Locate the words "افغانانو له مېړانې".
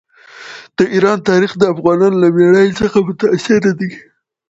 1.73-2.73